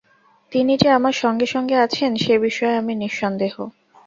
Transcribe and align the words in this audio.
তিনি 0.51 0.73
যে 0.77 0.89
আমার 0.89 1.15
সঙ্গে 1.23 1.45
সঙ্গে 1.45 1.75
আছেন, 1.77 2.11
সে 2.15 2.33
বিষয়ে 2.39 2.75
আমি 2.75 2.93
নিঃসন্দেহ। 2.95 3.53